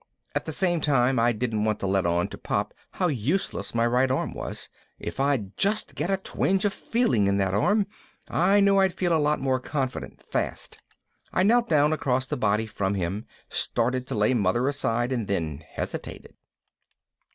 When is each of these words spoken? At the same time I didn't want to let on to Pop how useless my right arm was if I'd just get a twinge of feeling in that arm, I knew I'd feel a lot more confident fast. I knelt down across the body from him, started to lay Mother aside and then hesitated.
At 0.33 0.45
the 0.45 0.51
same 0.51 0.81
time 0.81 1.19
I 1.19 1.31
didn't 1.31 1.63
want 1.63 1.79
to 1.81 1.85
let 1.85 2.07
on 2.07 2.27
to 2.29 2.37
Pop 2.39 2.73
how 2.93 3.05
useless 3.07 3.75
my 3.75 3.85
right 3.85 4.09
arm 4.09 4.33
was 4.33 4.67
if 4.97 5.19
I'd 5.19 5.55
just 5.57 5.93
get 5.93 6.09
a 6.09 6.17
twinge 6.17 6.65
of 6.65 6.73
feeling 6.73 7.27
in 7.27 7.37
that 7.37 7.53
arm, 7.53 7.85
I 8.27 8.61
knew 8.61 8.79
I'd 8.79 8.95
feel 8.95 9.13
a 9.15 9.21
lot 9.21 9.39
more 9.39 9.59
confident 9.59 10.23
fast. 10.23 10.79
I 11.31 11.43
knelt 11.43 11.69
down 11.69 11.93
across 11.93 12.25
the 12.25 12.35
body 12.35 12.65
from 12.65 12.95
him, 12.95 13.27
started 13.47 14.07
to 14.07 14.15
lay 14.15 14.33
Mother 14.33 14.67
aside 14.67 15.11
and 15.11 15.27
then 15.27 15.63
hesitated. 15.73 16.33